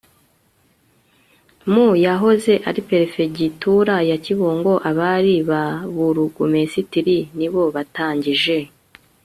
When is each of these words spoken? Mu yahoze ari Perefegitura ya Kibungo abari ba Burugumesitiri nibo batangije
Mu 1.73 1.87
yahoze 2.05 2.53
ari 2.69 2.81
Perefegitura 2.89 3.95
ya 4.09 4.17
Kibungo 4.25 4.73
abari 4.89 5.35
ba 5.49 5.63
Burugumesitiri 5.95 7.17
nibo 7.37 7.63
batangije 7.75 8.57